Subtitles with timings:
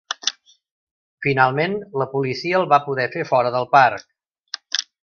[1.25, 4.87] Finalment, la policia el va poder fer fora del parc!